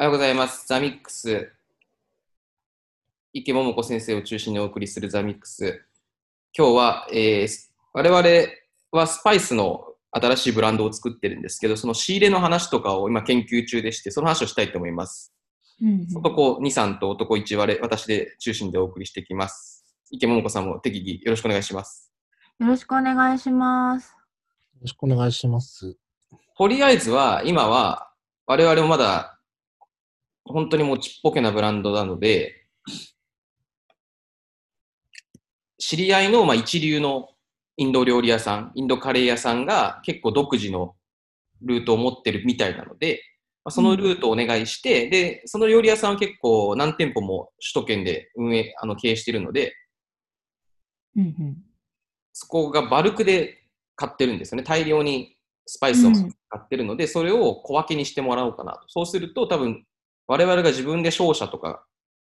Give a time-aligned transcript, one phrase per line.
[0.00, 0.64] おはようございます。
[0.68, 1.50] ザミックス。
[3.32, 5.82] 池桃子先生を中心にお送りするザミックス。
[6.56, 7.48] 今日は、えー、
[7.92, 8.22] 我々
[8.92, 15.34] はスパイスの新しいブランドを作ってるんですけど、その仕入れの話とかを今研究中でして、その話をしたいと思います。
[15.82, 19.84] うん、男2、3と男1割、私で中心でお送りしていきます。
[20.12, 22.12] 池桃子さんも適宜よろしくお願いします。
[22.60, 24.12] よろしくお願いします。
[24.12, 25.96] よろしくお願いします。
[26.56, 28.12] とりあえずは、今は、
[28.46, 29.37] 我々もまだ、
[30.48, 32.66] 本当にもうちっぽけなブランドなので、
[35.78, 37.28] 知り合いのまあ一流の
[37.76, 40.96] インド料理屋さん、インドカレー屋さんが結構独自の
[41.62, 43.22] ルートを持ってるみたいなので、
[43.64, 49.74] まあ、そのルートをお願いして、うん、で、その料理屋さんは結構何店舗も首都圏で運営、あの経営してるので、
[51.16, 51.56] うんうん、
[52.32, 54.64] そこがバルクで買ってるんですよね。
[54.64, 55.36] 大量に
[55.66, 58.80] スパイスを買ってるので、うん、それを小分けにしてもらおうかなと。
[58.88, 59.84] そうすると多分
[60.28, 61.84] 我々が自分で商社とか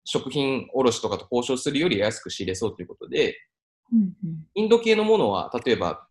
[0.04, 3.36] 食品卸とかと交渉するより安く仕入れそうということで、
[3.92, 6.06] うんうん、インド系のものは、例えば、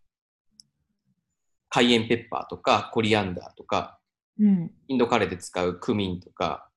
[1.69, 3.99] カイエンペッパーとか、コリアンダーとか、
[4.39, 6.69] うん、インドカレーで使うクミンとか、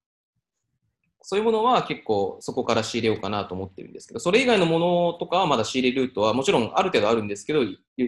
[1.23, 7.61] そういうものは結構そこから仕入れようかなと思ってるんですけど、それ以外のものとかはまだ仕入れルートはもちろんある程度あるんですけど、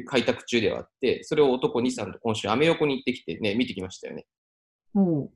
[0.07, 4.27] 開拓中ではあって、それを男2、3と今週アメ横に行ってきてね、見てきましたよね。
[4.95, 5.29] うん。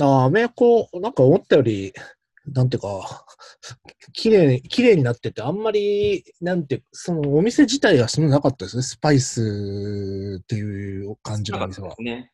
[0.00, 1.92] ああ、アメ横、なんか思ったより、
[2.46, 3.26] なんていうか、
[4.12, 8.82] 綺麗、綺麗になってて、あんまり、なんて、そのお店自体がそんななかったですね。
[8.82, 11.94] スパイスっていう感じのお店は。
[11.98, 12.32] ね、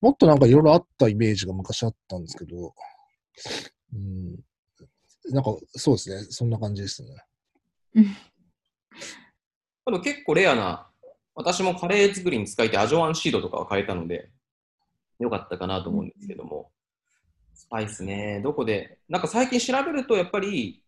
[0.00, 2.74] もっとなんかいろいろあったイメージが昔あったんですけど、
[3.92, 4.36] うん、
[5.30, 6.26] なんかそうですね。
[6.30, 7.16] そんな感じですね。
[9.86, 10.90] でも結構レアな、
[11.34, 14.30] 私もカレー作りに使えてアジョワンシードとかは変えたので、
[15.20, 16.70] よかったかなと思うんですけども。
[17.54, 20.82] スパイスね、どこで、なんか最近調べると、やっぱり、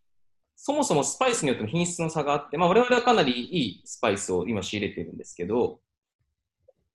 [0.56, 5.80] そもそもスパイスによっての品質の差があって、まあ、我々はかなりいいスパイスを今仕入れてるんですけど、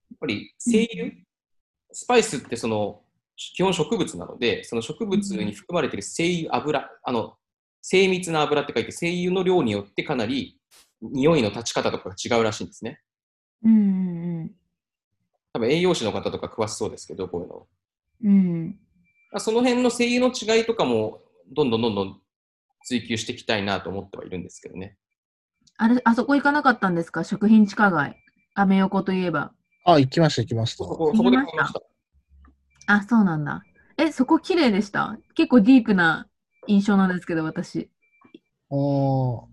[0.10, 1.12] やっぱり精油、
[1.92, 3.02] スパイスってその
[3.36, 7.36] 基本植物なので、その植物に含まれている精油、油、あの
[7.82, 10.60] 精密な油って書いて、精油の量によってかなり
[11.02, 13.00] 匂いの立ち方とかが違うらしいんですね。
[13.64, 14.52] うん。
[15.58, 17.68] 多分栄養士の方とか詳しそうですけど、こういうの。
[18.26, 18.80] うん。
[19.40, 21.20] その辺の声優の違いとかも、
[21.52, 22.22] どんどんどんどん
[22.86, 24.98] 追求していきたいなと思ってはいるんですけどね。
[25.78, 27.24] あれ、あそこ行かなかったんですか？
[27.24, 28.18] 食品地下街。
[28.54, 29.52] アメ横といえば。
[29.84, 30.86] あ、行きました、行きました。
[30.86, 31.82] そこ、そこで買いました。
[32.86, 33.64] あ、そうなんだ。
[33.98, 35.18] え、そこ綺麗でした？
[35.34, 36.28] 結構ディープな
[36.68, 37.90] 印象なんですけど、私。
[38.70, 39.48] ああ。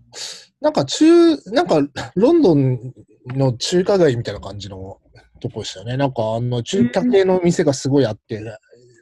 [0.65, 1.79] なんか中、なんか
[2.15, 2.91] ロンドン
[3.27, 4.99] の中華街みたいな感じの
[5.39, 5.95] とこでしたよね。
[5.95, 8.41] なんかあの中華系の店がすごいあって、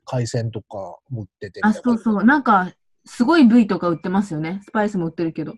[0.03, 1.61] 海鮮とか持ってて。
[1.63, 2.23] あ、そうそう。
[2.25, 2.73] なんか、
[3.05, 4.59] すごい部位とか売ってますよね。
[4.65, 5.53] スパイスも売ってるけど。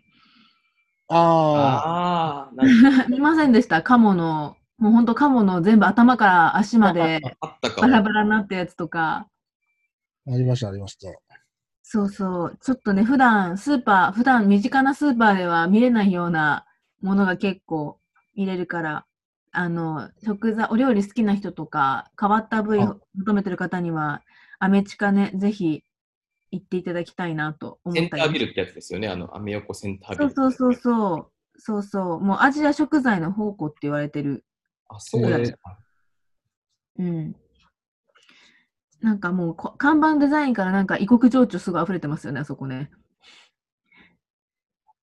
[1.07, 3.07] ああ。
[3.09, 3.81] 見ませんでした？
[3.81, 7.19] カモの、もうほんとカモの全部頭から足まで
[7.81, 9.27] バラバラになったやつとか。
[10.27, 11.07] ありました、ありました。
[11.87, 12.57] そうそう。
[12.61, 16.65] ちょっとね、普段スーパー、普段身近なスーパーでは見れないような
[17.01, 17.99] ものが結構
[18.33, 19.05] 入れるから、
[19.51, 24.23] あの、食材、お料理好きな人とか、変わった部位を求めてる方には、
[24.57, 25.83] アメチカね、ぜひ
[26.49, 30.33] 行っていただきたいなと思ったセンタービルってやつですよね、あの、アメ横センタービル。
[30.33, 31.31] そうそうそうそう。
[31.59, 32.19] そうそう。
[32.19, 34.43] もうアジア食材の宝庫って言われてる。
[34.89, 35.77] あ、そうですか。
[36.97, 37.35] うん。
[39.05, 42.89] なんかもう看板デザインからなんか異国情緒すごい溢れてますよね、あそこね。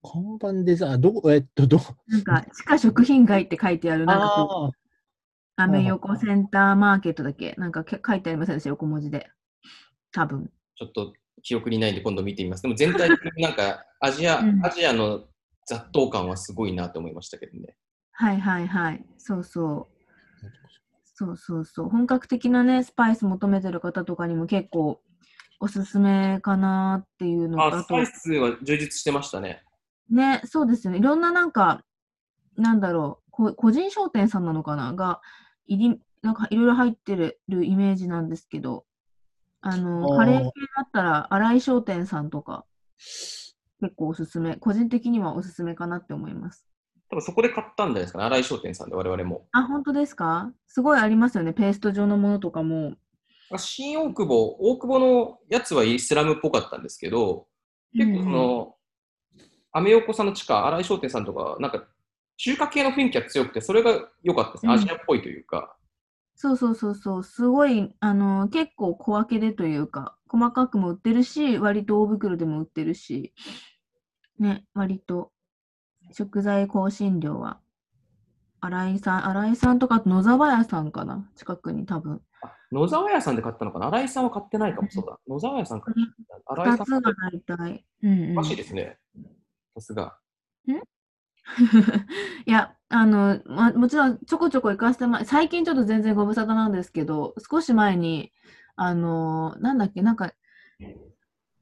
[0.02, 4.76] 看板デザイン、どこ、えっと、どなんか、地下食品街って書いてある、なんかこう、
[5.54, 9.30] アメ横センターマーケットだけ、なんか書いてありませんでした、横文字で。
[10.10, 10.50] 多分。
[10.74, 11.12] ちょっと
[11.44, 12.62] 記憶にないんで今度見てみます。
[12.62, 15.28] でも全体的になんか、 アジア、うん、アジアの
[15.64, 17.76] 雑踏感はすごいなと思いましたけどね。
[18.10, 19.06] はいはいはい。
[19.16, 19.92] そうそう。
[21.22, 21.88] そうそうそう。
[21.88, 25.00] 本格的なね、スパイス求めてる方とかにも結構
[25.60, 27.76] おすすめかなっていうのと。
[27.76, 29.62] あ、スパイスは充実してましたね。
[30.10, 30.98] ね、そうですよね。
[30.98, 31.84] いろんななんか、
[32.56, 35.20] なんだろう、個人商店さんなのかなが、
[35.66, 38.84] いり、なんかいろいろ入ってるイメージなんですけど、
[39.60, 42.66] あの、カレー系だったら、新井商店さんとか、
[43.80, 46.66] 結構おすすめ、個人的にはおすすめかなって思います。
[47.12, 49.46] 多分そこで買ったんじゃないですかね、新井商店さんで我々も。
[49.52, 50.50] あ、本当ですか？
[50.66, 52.94] すごいありますよね、ペースト状のものとかも。
[53.58, 57.48] 新大久保、大久保のやつはイスラムっぽかったんですけど、
[57.94, 58.74] 結構その、
[59.72, 61.84] アメ横さんの地下、新井商店さんとか、なんか
[62.38, 64.72] 中華系の雰囲気が強くて、それが良かったですね。
[64.72, 65.76] アジアっぽいというか。
[66.34, 73.34] そうそうそうそう、すごい、あの、結構小分けでというか、細かくも売ってるし、割と大袋でも売ってるし、
[74.38, 75.30] ね、割と
[76.12, 77.60] 食材香辛料は、
[78.60, 82.20] 新井さん、新井さんとか、野沢屋さんかな、近くに多分。
[82.70, 83.88] 野沢屋さんで買ったのかな？
[83.88, 85.18] 新井さんは買ってないかも、そうだ。
[85.28, 86.06] 野沢屋さん買っ
[86.46, 86.52] た。
[86.54, 87.84] 新井さん二つが大体。
[88.02, 88.98] うんうんおかしいですね。
[89.74, 90.16] さすが。
[92.46, 98.32] いや、あの、ま、もちろんちょこちょこ行かせてもら最近ちょっと全然ご無沙汰なんですけど、少し前に、
[98.76, 100.32] あの、なんだっけ、なんか、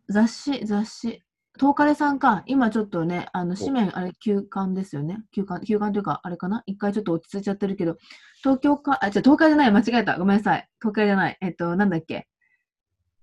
[0.09, 1.23] 雑誌、雑誌、
[1.59, 5.19] 東カレさんか、今ちょっとね、あの、紙面、あれ、休刊ですよね。
[5.33, 6.63] 休刊、休刊というか、あれかな？
[6.67, 7.97] 一回ちょっと落ち着いちゃってるけど、
[8.39, 10.17] 東京か、あ、じゃ東海じゃない、間違えた。
[10.19, 10.69] ごめんなさい。
[10.81, 11.37] 東海じゃない。
[11.41, 12.29] えっと、なんだっけ？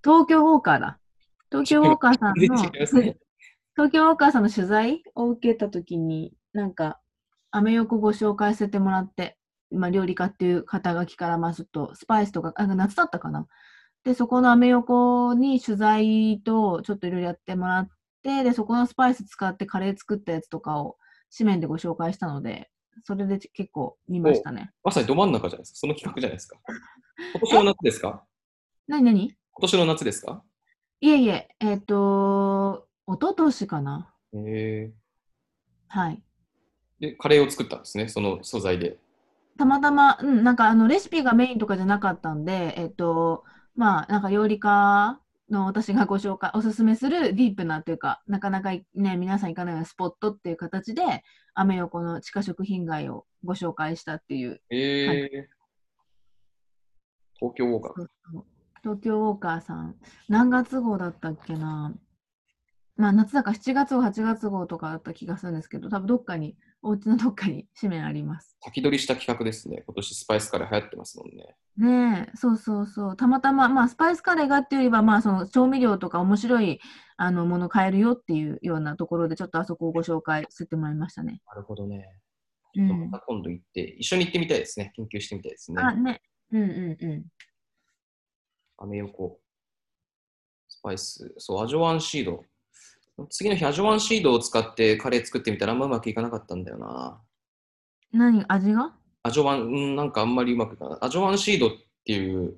[0.04, 1.00] 東京ウォーカーだ。
[1.50, 3.18] 東京ウォーカーさんの ね。
[3.76, 7.00] 東京ウォーカーさんの取材を受けたときに、なんか、
[7.52, 9.38] アメ横ご紹介させてもらって、
[9.72, 13.48] まあ、料理家っていう肩書きから、まあ、ちょっとスパイスとか、あ夏だったかな？
[14.04, 17.92] で、そこのアメ横に取材とちょっといろいろやってもらって、
[18.44, 20.98] で、そこのスパイス使ってカレー作ったやつとかを
[21.36, 22.70] 紙面でご紹介したので、
[23.04, 24.72] それで結構見ましたね。
[24.84, 25.78] まさにど真ん中じゃないですか。
[25.80, 26.58] その企画じゃないですか。
[27.34, 28.24] 今年の夏ですか？
[28.88, 30.44] なになに今年の夏ですか？
[31.02, 34.14] いえいえ、えっ、と、一昨年かな。
[34.34, 34.92] へ
[35.88, 36.22] はい。
[37.02, 37.12] え。
[37.12, 38.98] で、カレーを作ったんですね、その素材で。
[39.58, 43.44] たまたま、うん、なんかあのレシピがメインとかじゃなかったんで、えっと、
[43.76, 51.24] まあ、なんか料理家の私がご紹介、おすすめするディープなというか、なかなかね、皆さん行かないようなスポットっていう形で、
[51.54, 55.50] アメ横の地下食品街をご紹介したっていう、へえ。
[57.40, 57.94] 東京ウォーカー。
[57.96, 58.46] そうそう
[58.84, 59.96] 東京ウォーカーさん、
[60.30, 61.94] 何月号だったっけな。
[62.96, 68.56] まあ、夏だから7月号、8月号とかだった気がするんですけど、多分どっかに、お家のどっかに紙面あります。
[68.62, 69.84] 先取りした企画ですね。
[69.86, 71.56] 今年スパイスカレー流行ってますもんね。
[71.78, 73.18] ねえ、そうそうそう。
[73.18, 76.80] たまたま、まあ、スパイスカレーがっていうよりは、まあ、その調味料とか面白い
[77.18, 81.42] あのもの買えるよっていうようなところで、ちょっとあそこをご紹介させてもらいましたね。
[81.48, 82.06] なるほどね。
[82.76, 84.92] うんまた今度行って、一緒に行ってみたいですね。
[84.96, 85.82] 研究してみたいですね。
[85.82, 86.22] あ、ね。
[86.52, 87.26] うんうんう
[88.78, 89.40] アメ横。
[90.68, 91.34] スパイス。
[91.38, 92.44] そう、アジョワンシード。
[93.30, 97.22] 次の日、アジョワンシードを使ってカレー作ってみたらあんまうまくいかなかったんだよな。
[98.14, 98.18] ん。
[98.18, 98.94] 何、味が？
[99.24, 101.00] アジョワン、うんなんかあんまりうまくいかない。
[101.02, 101.72] アジョワンシードっ
[102.06, 102.58] ていう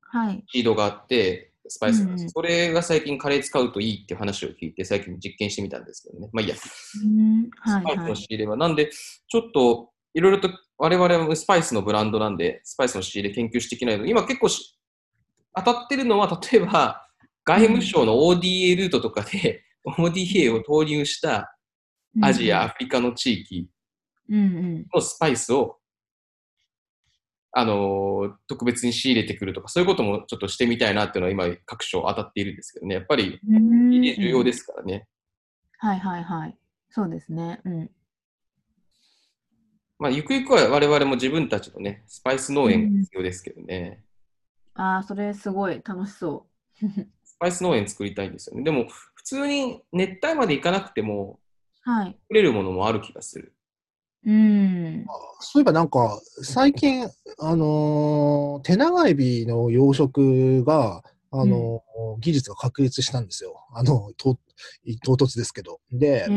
[0.00, 0.44] はい。
[0.48, 6.28] シードがあって、スパイスなんです、うんうんそれが最近カレー使うといいっていう話を聞いて、最近実験してみたんですけどね。
[6.32, 6.56] まあいいや。
[7.04, 8.24] うん、はいはいスパイスの仕。
[8.24, 8.56] 入れは。
[8.56, 14.78] なんで、ちょっといろいろと我々はスパイスのブランドなんで、スパイスの仕入れ研究していけないので、今結構し
[15.54, 17.06] 当たってるのは、例えば
[17.44, 21.56] 外務省の ODA ルートとかで、ODA を投入した
[22.20, 23.68] アジア、アフリカの地域
[24.28, 24.40] うんう
[24.80, 24.86] ん。
[24.94, 25.78] のスパイスを、
[27.52, 32.94] あのー特別に仕入れてくるとか、そういうこともちょっとしてみたいなっていうのは今各所当たっているんですけどね。
[32.94, 35.06] やっぱりうん重要ですからね。
[35.78, 36.58] はいはいはい。
[36.90, 37.60] そうですね。
[37.64, 37.90] うん。
[39.98, 44.04] まあ、ゆくゆくは我々も自分たちのね、スパイス農園が必要ですけどね。
[44.74, 46.46] ああ、それすごい楽しそ
[46.82, 46.86] う。
[47.42, 48.62] スパイス農園作りたいんですよね。
[48.62, 51.40] でも、普通に熱帯まで行かなくても、
[51.80, 52.16] はい。
[52.22, 53.52] 作れるものもある気がする。
[54.24, 55.04] うん。
[55.40, 57.08] そういえばなんか、最近、
[57.40, 61.02] あのー手長エビの養殖が、
[61.32, 63.66] あのー技術が確立したんですよ。
[63.74, 64.38] あの、と
[65.04, 65.80] 唐突ですけど。
[65.90, 66.28] で。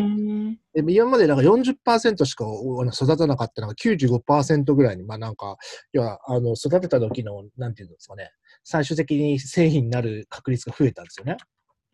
[0.74, 2.46] で今までなんか40%しか
[2.92, 5.58] 育たなかったのが95%ぐらいに、まあなんか、
[5.94, 8.32] 要は、あの、育てた時の、なんていうんですかね、
[8.66, 11.38] 最終的に製品になる確率が増えたんですよね。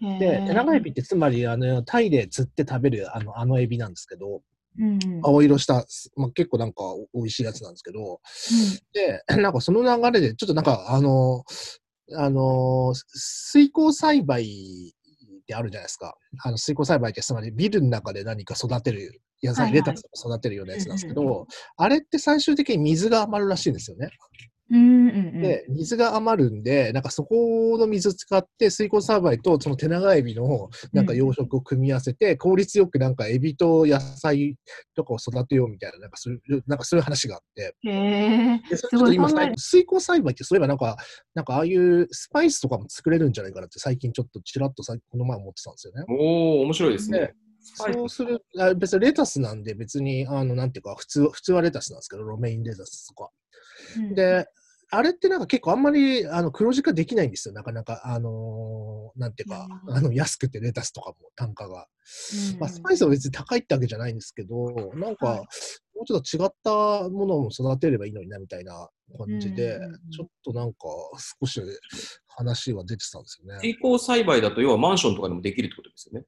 [0.01, 4.41] へで、え手長エビってつまり、あの、タイで釣って食べるあの、あのエビなんですけど、
[4.79, 5.19] うんうん。
[5.21, 5.85] 青色した、
[6.15, 8.21] まあ、結構なんか美味しいやつなんですけど、
[8.93, 11.43] で、 なんかその流れで、ちょっとなんか、あの、
[12.15, 14.95] あの、水耕栽培
[15.41, 16.15] ってあるじゃないですか。
[16.43, 21.45] あの水耕栽培ってつまりビルの中で何か育てる野菜、はいはいレタスとか育てるようなやつなんですけど、うんうん
[21.77, 24.09] あれって最終的に水が余るらしいんですよね。
[24.71, 25.41] うんうんうん。
[25.41, 34.55] で、水が余るんで、なんかそこの水を使って水耕栽培とその手長エビのなんか養殖を組み合わせて、効率よくなんかエビと野菜
[34.95, 38.61] とかを育てようみたいな、なんかそういう、なんかそういう話があって、へえ。
[39.57, 40.95] 水耕栽培ってそういえばなんか、
[41.35, 46.05] なんかああいうスパイスとかも作れるんじゃないかなって最近ちょっとちらっとさこの前思ってたんですよね。
[46.07, 47.33] おー、面白いですねで。
[47.61, 53.29] そうする、あ別にレタスなんで別に、あの、なんていうか、普通、普通はレタスなんですけど、ロメインレタスとか。
[53.97, 54.47] うんで、
[54.93, 58.01] あれってなんか結構あんまりあの黒字化できないんですよ、なかなか。
[58.05, 61.87] あのーなんていうか、うんあの安くてレタスとかも単価が。
[62.53, 65.39] うんまあ、スパイスは別に高いってわけじゃないんですけど、なんか、はい
[65.93, 70.79] もうちょっと違ったものを育てればいいのになみたいな感じで、うんちょっとなんか
[71.39, 71.61] 少し
[72.27, 73.59] 話は出てたんですよね。
[73.61, 76.25] 水耕栽培だと、要はマンションとかでもできるってことですよね。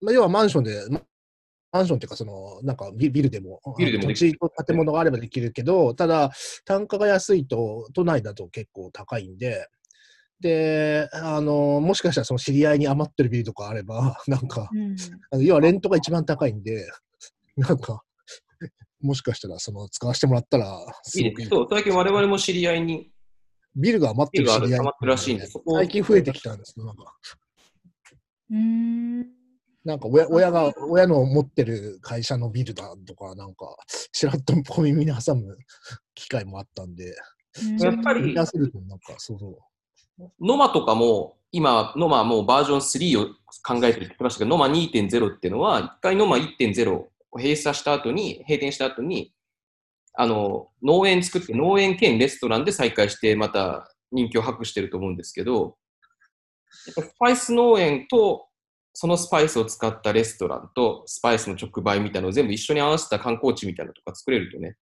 [0.00, 1.02] まあ、要はマンションで、ま
[1.76, 6.30] マンションっていうか、その、なんかビビルでも、ビルでも土地と建物があればできるけど、ただ、
[6.64, 9.68] 単価が安いと、都内だと結構高いんで、
[10.40, 14.96] で、あの、もしかしたらその知り合いに余ってるビルとかあれば、 なんか、うん。
[15.30, 16.88] あの要はレントが一番高いんで、
[17.56, 18.02] なんか、
[19.00, 21.48] もしかしたらその使わせてもらったら、すごくいいいいです。
[21.50, 23.10] そう、最近我々も知り合いに、
[23.74, 24.62] ビルが余ってる知り合い。
[24.62, 25.76] ビルが余ってるらしいんでそこを。
[25.76, 27.16] 最近増えてきたんですなんか、
[28.50, 29.35] うーん。
[29.86, 33.76] なんか親親が、親の持ってる会社のビルだとか、なんか、
[34.12, 35.56] ちらっと小耳に挟む
[36.14, 37.14] 機会もあったんで、
[37.78, 39.48] やっぱり見出せると、なんか、そうそ
[40.18, 40.28] う。
[40.40, 49.32] ノマとかも、今、ノマもうバージョン3を考えてるって言ってましたけど、ノマ2.0っていうのは、一回ノマ1.0を閉鎖した後に、閉店した後に、
[50.14, 55.76] あの、農園作って、農園兼レストランで再開して、また人気を博してると思うんですけど、
[56.86, 58.48] やっぱスパイス農園と、
[58.98, 64.78] そのスパイスを使ったレストランと、スパイスの直売みたいなのを全部一緒に合わせた観光地みたいなのとか作れるとね、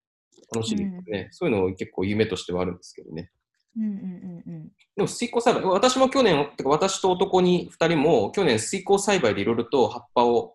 [0.54, 1.28] 楽しいですね。
[1.32, 3.32] そういうの結構夢としてはあるんですけどね。
[3.76, 4.68] うんうんうんうん。
[4.94, 10.54] でも水耕栽培、私も去年、てか私と男に2人も去年水耕栽培でいろいろと葉っぱを、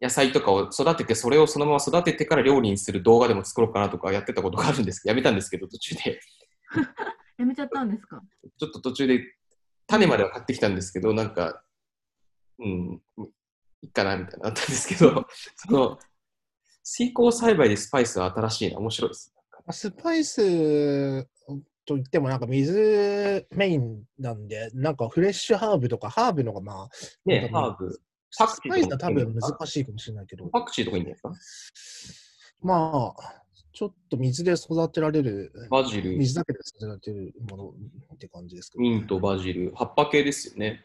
[0.00, 6.20] 野菜とかを育てて、それをそのまま育ててから料理にする動画でも作ろうかなとかやってたことがあるんですけど、やめたんですけど、途中で。
[7.36, 8.22] やめちゃったんですか？
[8.58, 9.20] ちょっと途中で
[9.86, 11.62] 種までは買ってきたんですけど、なんか、
[12.60, 13.02] うん、
[13.82, 15.26] いいかなみたいなのあったんですけど、
[15.56, 15.98] その、
[16.82, 19.34] 水耕栽培でスパイスは新しいな、面白いです。
[19.70, 21.24] スパイス
[21.86, 26.88] といっても、なんか水メインなんで、なんかフレッシュハーブとか、ハーブのがまあ、
[27.24, 28.00] ね、ハーブ。
[28.32, 32.66] スパクチーパイスは多分難しいかもしれないけど、パクチーとかいいんじゃないですか？
[32.66, 37.74] まあ、ちょっと水で育てられる、バジル、水だけで育てられてるもの
[38.14, 38.82] って感じですけど。
[38.82, 40.84] ミント、バジル、葉っぱ系ですよね。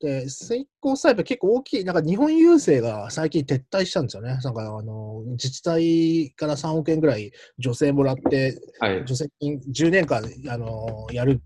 [0.00, 4.38] で、水耕栽培結構大きい、なんか日本郵政が最近撤退したんですよね。
[4.42, 8.98] なんかあの、自治体から3億円ぐらい助成もらって、はい。
[9.00, 11.42] 助成金10年間、あの、やる、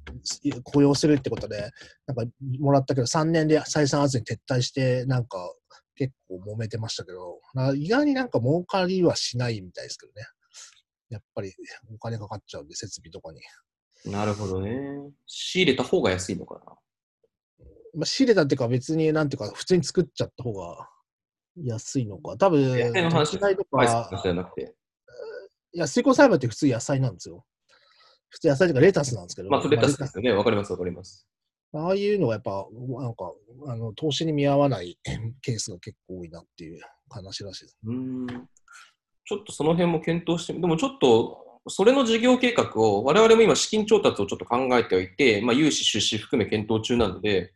[0.65, 1.71] 雇用するってことで、
[2.07, 2.25] なんか
[2.61, 5.39] もらったけど、3年で採算合わずに撤退して、なんか
[5.95, 10.27] 結構揉めてましたけど、な意外になんか儲かりはしないみたいですけどね。
[11.09, 11.53] やっぱり
[11.95, 13.41] お金かかっちゃうんで、設備とかに。
[14.13, 14.73] なるほどね。
[15.27, 16.77] 仕入れた方が安いのかな。
[17.95, 20.89] まあ、仕入れたっていうか別になんていうか普通に作っちゃった方が
[21.57, 22.37] 安いのか。
[22.37, 24.75] 多分、野菜とか話、じゃなくて。
[25.75, 27.45] いや、水耕栽培って普通野菜なんですよ。
[28.31, 29.51] 普通野菜というかレタスなんですけど。
[29.51, 30.33] まあ、レタスですよね。
[30.33, 31.27] わかります、わかります。
[31.75, 32.67] ああいうのはやっぱ、
[33.01, 33.33] なんか、
[33.67, 34.99] あの、投資に見合わない
[35.43, 37.79] ケースが結構多いなっていう話らしいです。
[37.85, 38.49] うーん。
[39.25, 47.55] ちょっとその辺も検討してみ、でもちょっと、それの事業計画を、我々も今資金調達をちょっと考えておいて、まあ、融資出資含め検討中なので、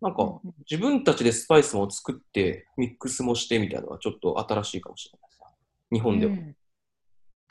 [0.00, 0.40] なんか、
[0.70, 5.40] 自分たちでスパイスも作って、ミックスもしてみたいなのはちょっと新しいかもしれないです。
[5.92, 6.32] 日本では。
[6.32, 6.56] うん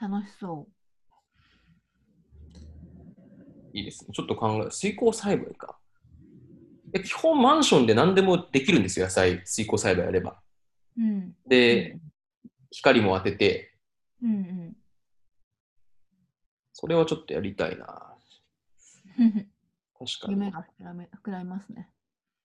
[0.02, 0.66] 楽しそ
[3.74, 4.14] いいですね。
[4.14, 5.78] ちょっと考え、水耕栽培か。
[6.94, 10.42] え基本マンションで何でもできるんですよ、野菜、水耕栽培やれば。
[10.98, 11.02] う。
[11.02, 11.36] うん。
[11.46, 12.00] で、
[12.72, 13.74] 光も当てて、
[14.24, 14.76] うん
[16.74, 18.16] それはちょっとやりたいな。
[19.18, 19.32] うん。
[19.32, 19.42] 確
[20.22, 20.32] かに。
[20.32, 21.90] 夢が膨らめ膨らみますね。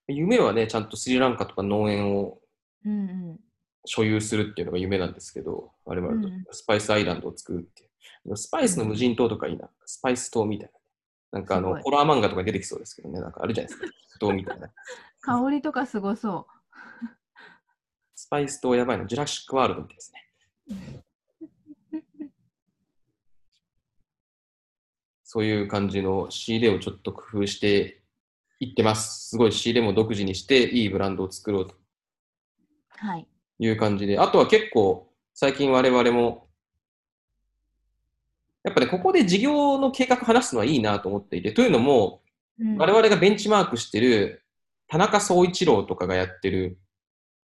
[0.07, 2.39] 夢はね、ちゃんとスリランカとか農園を。
[3.87, 7.85] 所有するっていうのが夢なんですけど、我々とうんスパイスアイランドを作るってい
[8.31, 8.37] う。
[8.37, 9.69] スパイスの無人島とかいいな。
[9.85, 10.71] スパイス島みたい
[11.31, 11.39] な。
[11.39, 13.21] なんかあの、ホラー漫画とかに出てきそうですけどね。
[13.21, 13.87] なんかあるじゃないですか。
[14.19, 14.69] 島みたいな。
[15.21, 16.47] 香りとかすごそ
[18.15, 19.05] スパイス島やばいの。
[19.05, 20.23] ジュラシックワールドみたいですね。
[25.23, 28.01] そういう感じの仕入れをちょっと工夫して
[28.59, 29.29] いってます。
[29.29, 31.77] すごい仕入れも独自にして、いいブランドを作ろうとう。
[32.89, 33.27] はい。
[33.59, 36.47] いう感じで、あとは結構、最近我々も、
[38.63, 42.21] やっぱね、ここで事業の計画話すのはいいなと思っていて、というのも、
[42.59, 44.45] うん我々がベンチマークしてる、
[44.87, 46.79] 田中総一郎とかがやってる、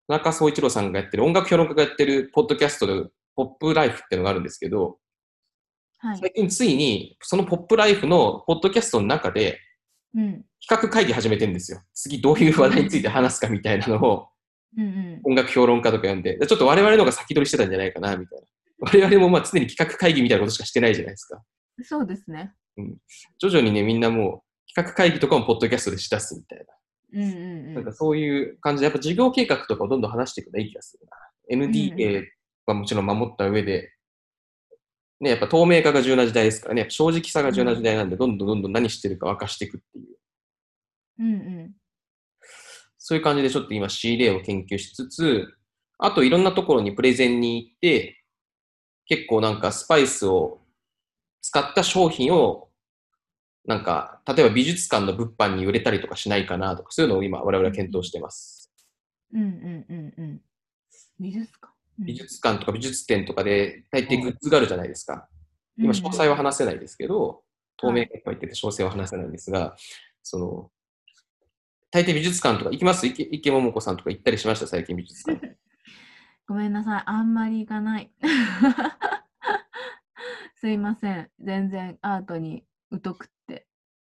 [0.06, 4.98] 田中総一郎さんがやってる、音楽評論家がやってる、ポッドキャストで、ポップライフっていうのがあるんですけど、
[5.98, 6.18] はい。
[6.18, 9.58] 最近ついに、そのポップライフのポッドキャストの中で、
[10.14, 10.44] うん。
[10.60, 11.80] 企画会議始めてるんですよ。
[11.94, 14.28] 次どういう話題について話すかみたいなのを、
[14.76, 15.20] うんうん。
[15.24, 18.46] 音楽評論家とか呼んで、ちょっと我々の方が先取りしてたんじゃないかな、みたいな。
[18.80, 21.42] 我々もまあ常に企画会議みたいなことしかしてないじゃないですか。
[21.82, 22.52] そうですね。
[23.38, 26.64] 徐々にね、みんなもう企画会議とかもポッドキャストでしだすみたいな。
[27.12, 27.74] うんうんうん。
[27.74, 31.66] なんかそういう感じで、やっぱ事業計画とかをどんどん話していくのがいい気がするな。
[31.66, 32.24] NDA
[32.66, 33.92] はもちろん守った上で、
[35.20, 40.06] ね、やっぱ透明化が重要な時代ですからね、正直さが重要な時代なんで、どんどんどんどん何してるか明かしていくっていう。
[41.18, 41.36] うんう
[41.66, 41.74] ん。
[42.96, 45.46] そういう感じでちょっと今 C 例を研究しつつ、
[45.98, 48.22] あといろんなところにプレゼンに行って、
[49.06, 50.60] 結構なんかスパイスを
[51.42, 52.68] 使った商品を、
[53.66, 58.72] なんか、例えば美術館の物販に売れたりとかしないかなとか、そういうのを今我々は検討してます。
[59.34, 60.40] うんうんうんうん。
[61.18, 61.69] 美術館？
[62.10, 65.28] うん美術館とか美術展とかで大抵グッズがあるじゃないですか。
[65.76, 67.42] 今、詳細は話せないですけど、
[67.76, 69.74] 透明がいっぱい言ってて詳細は話せないんですが、
[70.22, 70.70] その、
[71.90, 73.06] 大抵美術館とか行きます？
[73.06, 75.56] 池池桃子さんとか行ったりしました、最近美術館。
[76.46, 77.02] ごめんなさい。
[77.06, 78.10] あんまり行かない。
[80.60, 81.30] すいません。
[81.40, 83.66] 全然アートに疎くって。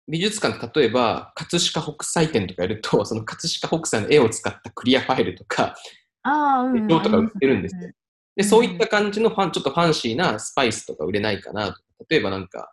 [0.07, 5.75] 美術館例えば、葛飾北斎展とかやると、その葛飾北斎の絵を使ったクリアファイルとか、
[6.23, 7.91] ああ、うん、とか売ってるんですよ
[8.35, 11.77] で、そういった感じのファン、ちょっとファンシーなスパイスとか売れないかな。
[12.09, 12.71] 例えばなんか、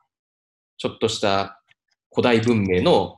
[0.78, 1.60] ちょっとした
[2.12, 3.16] 古代文明の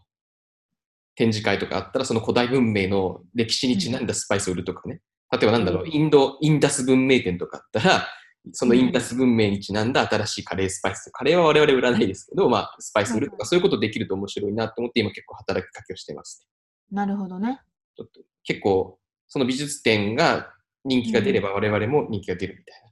[1.15, 5.03] 展示会とかあったら、その古代文明の歴史にちなんだスパイスを売るとかね。
[5.31, 8.09] 例えばなんだろう、インド、インダス文明展とかあったら、
[8.53, 11.11] そのインダス文明にちなんだ新しいカレースパイス。
[11.13, 16.49] カレーは我々売らないですけど、まあ、スパイス売るとか、そういうことできると面白いなと思って、今結構働きかけをしてます。
[16.91, 17.61] なるほどね。
[17.97, 18.98] ちょっと結構、
[19.29, 20.53] その美術展が
[20.85, 22.89] 人気が出れば我々も人気が出るみたいな。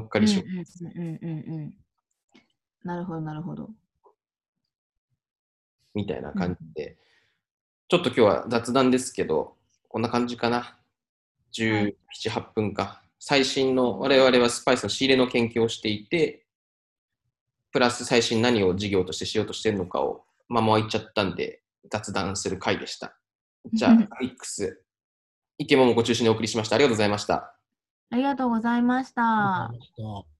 [0.00, 0.48] 乗っかりしよう。
[0.48, 1.74] うんうんうんうんうん。
[2.84, 3.70] なるほど、なるほど。
[5.94, 6.96] みたいな感じで、
[7.88, 9.56] ちょっと今日は雑談ですけど、
[9.88, 10.78] こんな感じかな。
[11.52, 11.94] 17、
[12.30, 13.02] 8分か。
[13.18, 16.44] 最新の、我々はスパイスの仕入れの研究をしていて、
[17.72, 23.18] プラス最新何を事業としてしようとしてるのかを、まあもう言っちゃったんで、雑談する回でした。
[23.72, 24.82] じゃあ、アリックス、
[25.58, 26.76] 池桃子中心にお送りしました。
[26.76, 27.54] ありがとうございました。
[28.10, 29.22] ありがとうございました。
[29.22, 30.37] ありがとうございました